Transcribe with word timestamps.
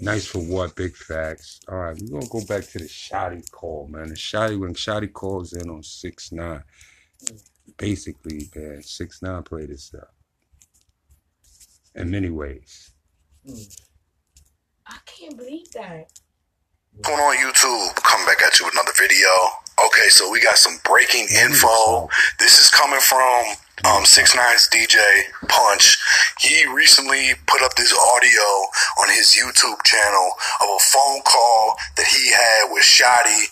Nice 0.00 0.26
for 0.26 0.38
what? 0.38 0.74
Big 0.76 0.96
facts. 0.96 1.60
All 1.68 1.76
right, 1.76 1.96
we're 2.00 2.20
gonna 2.20 2.30
go 2.30 2.44
back 2.46 2.64
to 2.70 2.78
the 2.78 2.86
Shotti 2.86 3.48
call, 3.50 3.86
man. 3.88 4.08
The 4.08 4.14
Shotti 4.14 4.58
when 4.58 4.74
Shotti 4.74 5.12
calls 5.12 5.52
in 5.52 5.68
on 5.68 5.82
six 5.82 6.32
nine, 6.32 6.62
basically, 7.76 8.50
man, 8.54 8.82
six 8.82 9.20
nine 9.20 9.42
played 9.42 9.68
this 9.68 9.92
up 9.94 10.14
in 11.94 12.10
many 12.10 12.30
ways. 12.30 12.92
I 14.86 14.96
can't 15.04 15.36
believe 15.36 15.70
that. 15.72 16.06
Going 17.02 17.20
on 17.20 17.36
YouTube, 17.36 17.94
coming 18.02 18.26
back 18.26 18.42
at 18.42 18.58
you 18.58 18.64
with 18.64 18.74
another 18.74 18.92
video. 18.98 19.28
Okay, 19.86 20.08
so 20.08 20.30
we 20.30 20.40
got 20.40 20.56
some 20.56 20.78
breaking 20.84 21.28
info. 21.44 22.08
This 22.38 22.58
is 22.58 22.70
coming 22.70 23.00
from 23.00 23.44
um, 23.84 24.04
Six 24.04 24.34
Nine's 24.34 24.68
DJ 24.68 24.98
Punch. 25.48 25.98
He 26.38 26.66
recently 26.66 27.32
put 27.46 27.62
up 27.62 27.74
this 27.74 27.92
audio 27.92 28.46
on 29.00 29.08
his 29.08 29.36
YouTube 29.36 29.82
channel 29.84 30.30
of 30.62 30.68
a 30.68 30.80
phone 30.80 31.22
call 31.22 31.76
that 31.96 32.06
he 32.06 32.30
had 32.30 32.72
with 32.72 32.82
Shotti, 32.82 33.44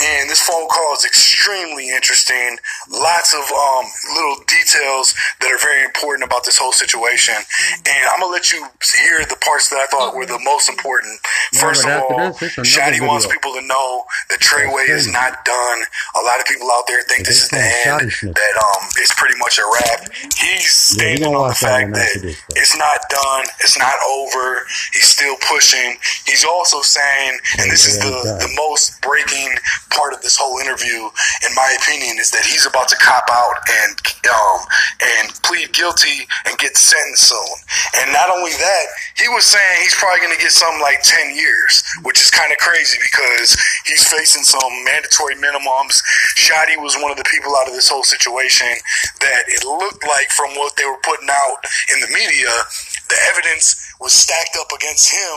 and 0.00 0.28
this 0.28 0.40
phone 0.42 0.68
call 0.68 0.94
is 0.94 1.04
extremely 1.04 1.90
interesting. 1.90 2.56
Lots 2.90 3.34
of 3.34 3.44
um, 3.52 3.84
little 4.14 4.36
details 4.46 5.14
that 5.40 5.50
are 5.52 5.58
very 5.58 5.84
important 5.84 6.26
about 6.26 6.44
this 6.44 6.58
whole 6.58 6.72
situation, 6.72 7.34
and 7.34 8.08
I'm 8.12 8.20
gonna 8.20 8.32
let 8.32 8.52
you 8.52 8.66
hear 9.04 9.24
the 9.24 9.36
parts 9.44 9.68
that 9.70 9.80
I 9.80 9.86
thought 9.86 10.14
were 10.14 10.26
the 10.26 10.40
most 10.44 10.68
important. 10.68 11.18
First 11.54 11.84
of 11.84 11.90
all, 11.90 12.32
Shotti 12.64 13.00
wants 13.06 13.26
people 13.26 13.52
to 13.54 13.62
know 13.62 14.04
that 14.30 14.40
Treyway 14.40 14.88
is 14.88 15.06
not 15.06 15.44
done. 15.44 15.78
A 16.20 16.22
lot 16.24 16.40
of 16.40 16.46
people 16.46 16.70
out 16.72 16.84
there 16.88 17.02
think 17.08 17.26
this 17.26 17.42
is 17.44 17.48
the 17.50 17.58
end. 17.60 18.10
That 18.34 18.54
um, 18.58 18.88
it's 18.96 19.14
pretty 19.14 19.38
much 19.38 19.58
a 19.58 19.64
wrap. 19.74 20.10
He's 20.38 20.70
standing 20.70 21.34
on 21.34 21.48
the 21.48 21.54
fact 21.54 21.92
that 21.92 22.36
it's 22.54 22.76
not 22.76 22.98
done. 23.10 23.44
It's 23.60 23.78
not 23.78 23.94
over. 24.06 24.66
He's 24.92 25.08
still 25.10 25.36
pushing. 25.42 25.98
He's 26.26 26.44
also 26.44 26.80
saying, 26.82 27.38
and 27.58 27.70
this 27.70 27.86
is 27.86 27.98
the, 27.98 28.38
the 28.40 28.52
most 28.54 29.02
breaking 29.02 29.54
part 29.90 30.12
of 30.14 30.22
this 30.22 30.36
whole 30.38 30.58
interview, 30.58 31.10
in 31.44 31.52
my 31.54 31.76
opinion, 31.82 32.18
is 32.18 32.30
that 32.30 32.44
he's 32.44 32.66
about 32.66 32.88
to 32.88 32.96
cop 32.96 33.26
out 33.30 33.56
and 33.82 33.94
um, 34.30 34.60
and 35.02 35.34
plead 35.42 35.72
guilty 35.72 36.26
and 36.46 36.56
get 36.58 36.76
sentenced 36.76 37.28
soon. 37.28 37.56
And 38.00 38.12
not 38.12 38.30
only 38.30 38.52
that, 38.52 38.86
he 39.16 39.28
was 39.28 39.44
saying 39.44 39.82
he's 39.82 39.94
probably 39.94 40.20
going 40.20 40.36
to 40.36 40.42
get 40.42 40.52
something 40.52 40.80
like 40.80 41.02
ten 41.02 41.34
years, 41.34 41.82
which 42.02 42.20
is 42.22 42.30
kind 42.30 42.50
of 42.52 42.58
crazy 42.58 42.98
because 43.02 43.56
he's 43.86 44.06
facing 44.06 44.42
some 44.42 44.72
mandatory 44.84 45.34
minimums. 45.36 46.02
Shotti 46.36 46.78
was 46.78 46.96
one 47.00 47.10
of 47.10 47.18
the 47.18 47.26
people 47.30 47.54
out 47.56 47.68
of 47.68 47.74
this 47.74 47.88
whole 47.88 48.04
situation 48.04 48.68
that 49.20 49.42
it 49.54 49.62
looked 49.62 50.02
like 50.02 50.30
from 50.34 50.54
what 50.58 50.74
they 50.76 50.84
were 50.84 51.00
putting 51.06 51.30
out 51.30 51.62
in 51.94 52.02
the 52.02 52.10
media, 52.10 52.50
the 53.08 53.18
evidence 53.30 53.78
was 54.00 54.12
stacked 54.12 54.58
up 54.58 54.68
against 54.74 55.08
him 55.14 55.36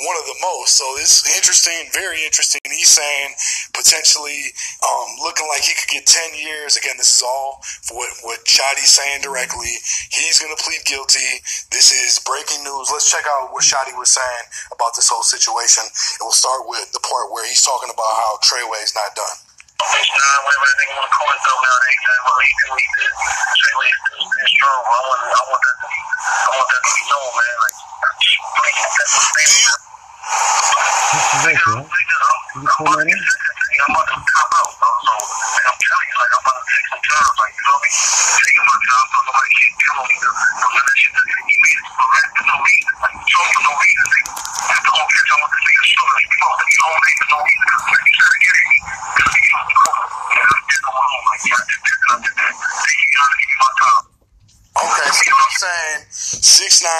one 0.00 0.16
of 0.16 0.26
the 0.26 0.38
most. 0.40 0.78
So 0.78 0.86
it's 0.96 1.26
interesting, 1.36 1.90
very 1.92 2.24
interesting. 2.24 2.60
He's 2.64 2.88
saying 2.88 3.34
potentially 3.74 4.54
um, 4.82 5.08
looking 5.22 5.46
like 5.50 5.62
he 5.62 5.74
could 5.74 5.90
get 5.90 6.06
10 6.06 6.38
years. 6.38 6.76
Again, 6.76 6.96
this 6.96 7.18
is 7.18 7.22
all 7.22 7.60
for 7.82 7.98
what, 7.98 8.10
what 8.22 8.38
saying 8.98 9.22
directly. 9.22 9.70
He's 10.10 10.40
going 10.42 10.50
to 10.50 10.58
plead 10.58 10.82
guilty. 10.84 11.44
This 11.70 11.92
is 11.92 12.18
breaking 12.26 12.64
news. 12.64 12.90
Let's 12.90 13.06
check 13.06 13.22
out 13.28 13.52
what 13.52 13.62
Shotti 13.62 13.94
was 13.94 14.10
saying 14.10 14.46
about 14.72 14.96
this 14.96 15.08
whole 15.08 15.22
situation. 15.22 15.84
And 15.86 16.22
we'll 16.26 16.34
start 16.34 16.66
with 16.66 16.90
the 16.90 17.00
part 17.00 17.30
where 17.30 17.46
he's 17.46 17.62
talking 17.62 17.90
about 17.92 18.12
how 18.18 18.42
Treyway 18.42 18.82
is 18.82 18.94
not 18.96 19.14
done. 19.14 19.47
Nah, 19.78 20.42
whatever 20.42 20.66
they 20.74 20.90
want 20.90 21.06
to 21.06 21.12
call 21.14 21.30
it 21.30 21.38
nowadays, 21.38 22.02
man. 22.02 22.18
What 22.26 22.42
he 22.42 22.50
do, 22.50 22.66
he 22.74 22.86
did. 22.98 23.12
Treyway 23.14 23.90
is 23.94 24.50
strong. 24.58 24.82
I 24.82 24.98
want, 25.06 25.22
I 25.22 25.42
want 25.46 25.62
that, 25.62 25.76
I 25.78 26.50
want 26.50 26.66
that 26.66 26.82
to 26.82 26.90
be 26.98 27.02
known, 27.06 27.30
man. 27.30 27.56
Like, 27.62 27.78
please, 28.18 28.90
that's 28.98 29.14
what 29.14 29.30
they 29.38 29.46
do. 29.46 29.70
This 31.14 31.30
is 31.30 31.46
it. 31.46 31.62
You 31.62 32.58
just 32.58 32.74
hold 32.74 32.90
that? 32.90 33.06
I'm 33.06 33.94
about 33.94 34.10
to 34.10 34.18
cop 34.18 34.50
out, 34.58 34.74
so, 34.74 34.88
so 35.06 35.14
like, 35.14 35.66
I'm 35.70 35.78
telling 35.78 36.08
you, 36.10 36.16
like, 36.18 36.32
I'm 36.34 36.42
about 36.42 36.58
to 36.58 36.66
take 36.66 36.86
some 36.90 36.98
time, 36.98 37.30
like, 37.38 37.54
you 37.54 37.62
know 37.62 37.78
what 37.78 37.86
I 37.86 37.94
mean? 37.94 37.94
Taking 38.42 38.66
my 38.66 38.78
time 38.82 39.06
so 39.08 39.18
nobody 39.22 39.50
can't 39.54 39.76
tell 39.78 40.02
me 40.02 40.16
the, 40.18 40.30
the 40.34 40.68
limit 40.74 40.98
that 40.98 41.26
he 41.38 41.54
made 41.62 41.78
it 41.78 41.86
for 41.94 42.08
that 42.18 42.26
for 42.34 42.44
no 42.50 42.56
reason. 42.66 42.94
Like, 42.98 43.14
show 43.30 43.44
for 43.54 43.62
no 43.62 43.72
reason. 43.78 44.04
Like, 44.10 44.26
after 44.74 44.90
all 44.90 45.06
catch 45.06 45.30
on 45.30 45.38
with 45.38 45.52
this 45.54 45.62
nigga 45.62 45.86
show, 45.86 46.06
like, 46.10 46.26
you 46.26 46.38
know, 46.42 46.50
that 46.58 46.68
you 46.68 46.80
own 46.82 46.98
it 46.98 47.14
for 47.22 47.28
no 47.30 47.38
reason, 47.46 47.62
because 47.62 47.86
like, 47.88 48.02
you 48.02 48.12
trying 48.18 48.34
to 48.34 48.40
get 48.42 48.58
at 48.58 48.66
me, 48.66 48.78
because 49.14 49.38
you 49.38 49.50
know, 49.54 49.62
yeah, 50.34 50.42
I 50.42 50.58
did 50.68 50.80
no 50.82 50.90
wrong, 50.98 51.22
like, 51.28 51.42
yeah, 51.48 51.54
I 51.54 51.64
did 51.68 51.80
this 51.86 51.98
and 51.98 52.10
I 52.10 52.16
did 52.18 52.34
that. 52.34 52.52
Then 52.58 52.94
you 52.98 53.08
gotta 53.14 53.36
give 53.38 53.48
me 53.48 53.56
my 53.62 53.72
time. 53.78 54.04
Okay, 54.78 55.06
see 55.14 55.30
what 55.30 55.38
I'm 55.38 55.54
saying? 55.62 56.00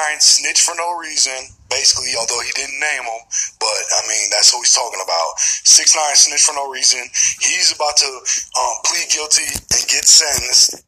Six 0.09 0.41
nine 0.43 0.55
snitch 0.55 0.61
for 0.63 0.75
no 0.77 0.97
reason. 0.99 1.55
Basically, 1.69 2.13
although 2.19 2.41
he 2.41 2.51
didn't 2.53 2.81
name 2.81 3.03
him, 3.03 3.21
but 3.61 3.69
I 3.69 4.01
mean 4.09 4.31
that's 4.31 4.55
what 4.55 4.61
he's 4.61 4.75
talking 4.75 5.01
about. 5.05 5.39
Six 5.39 5.95
nine 5.95 6.17
snitch 6.17 6.43
for 6.43 6.55
no 6.55 6.71
reason. 6.71 7.01
He's 7.43 7.75
about 7.75 7.97
to 7.99 8.07
um, 8.07 8.75
plead 8.85 9.11
guilty 9.11 9.45
and 9.53 9.89
get 9.89 10.07
sentenced. 10.07 10.83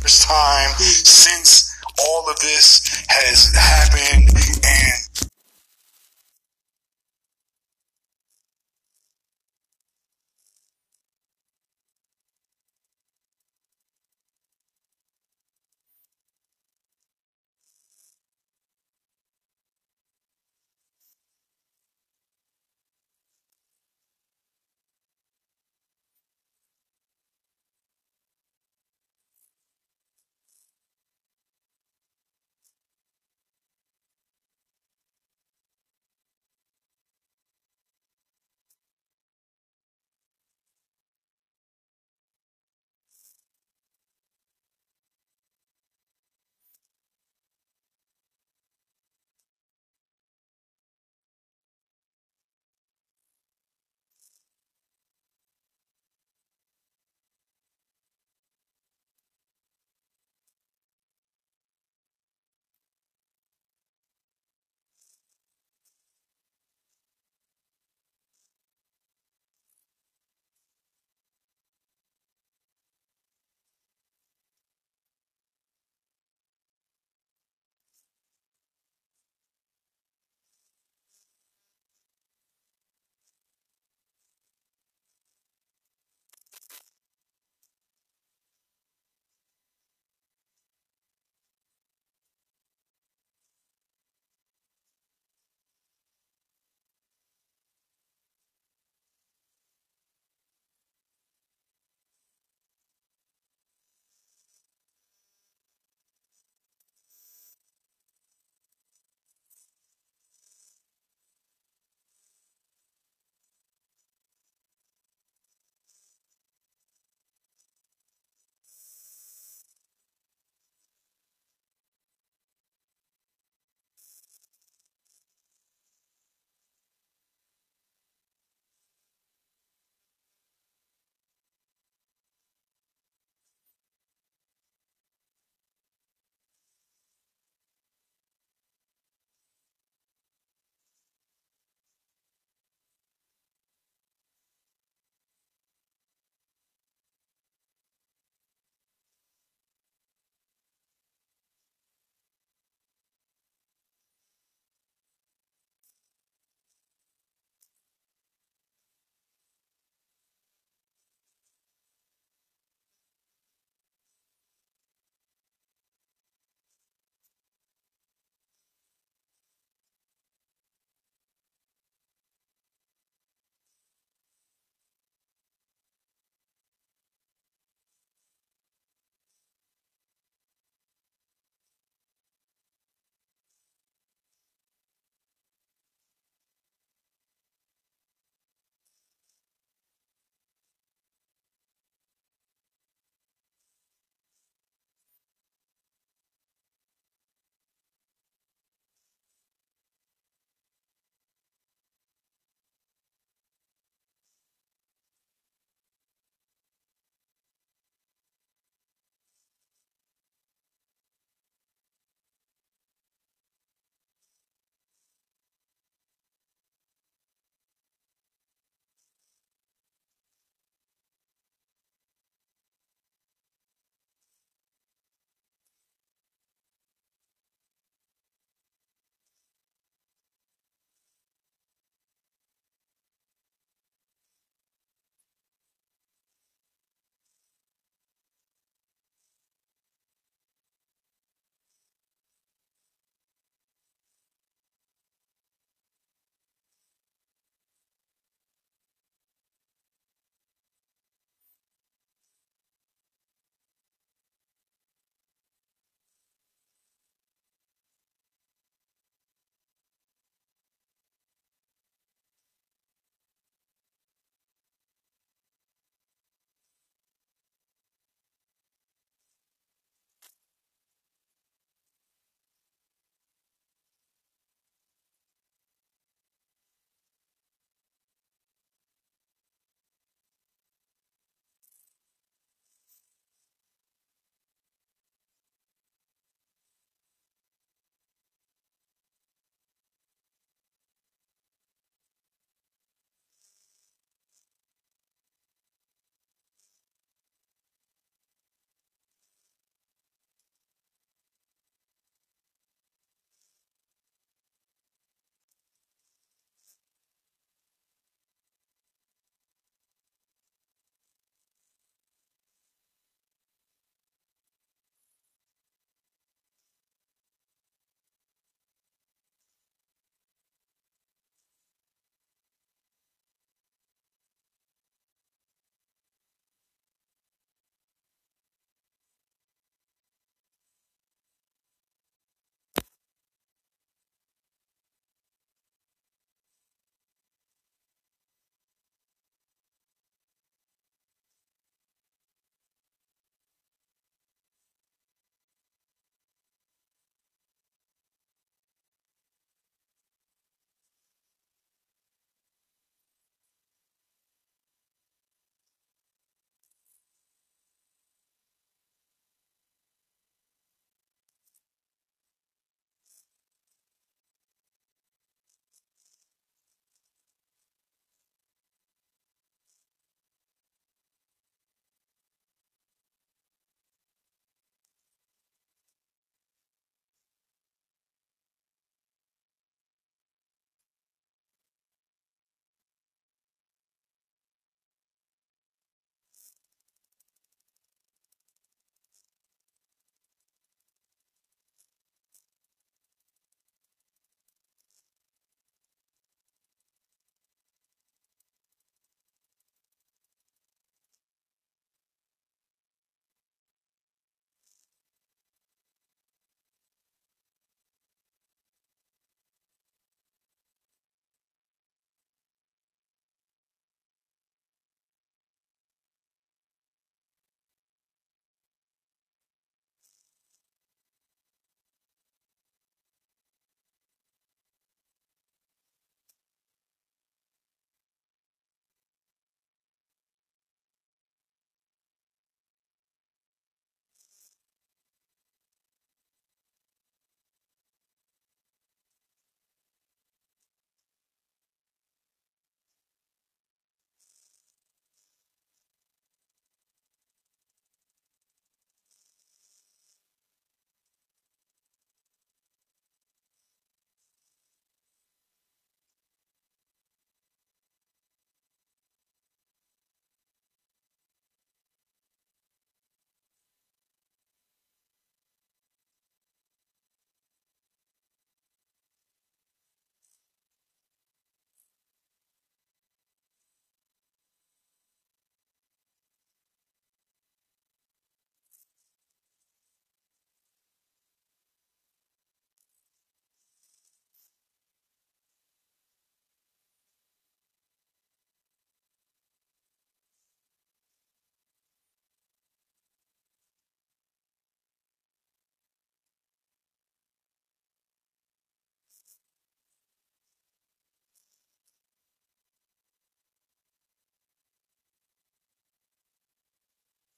First 0.00 0.22
time 0.22 0.70
since 0.80 1.72
all 2.00 2.28
of 2.28 2.40
this 2.40 3.04
has 3.08 3.54
happened 3.54 4.51